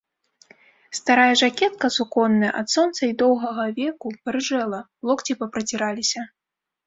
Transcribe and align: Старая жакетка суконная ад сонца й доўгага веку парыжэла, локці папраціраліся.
Старая 0.99 1.33
жакетка 1.41 1.85
суконная 1.97 2.49
ад 2.61 2.67
сонца 2.75 2.97
й 3.09 3.13
доўгага 3.21 3.65
веку 3.79 4.07
парыжэла, 4.29 4.79
локці 5.11 5.33
папраціраліся. 5.43 6.21